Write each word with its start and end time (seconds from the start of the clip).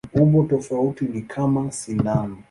Umbo 0.21 0.43
tofauti 0.43 1.03
ni 1.11 1.21
kama 1.31 1.61
sindano. 1.79 2.35